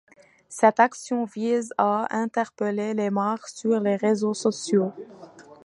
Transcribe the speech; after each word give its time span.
Cette 0.49 0.79
action 0.79 1.25
vise 1.25 1.75
à 1.77 2.07
interpeller 2.17 2.95
les 2.95 3.11
marques 3.11 3.49
sur 3.49 3.79
les 3.79 3.97
réseaux 3.97 4.33
sociaux. 4.33 4.91